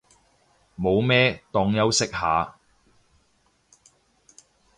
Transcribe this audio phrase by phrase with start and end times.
[0.75, 2.55] 冇咩，當休息下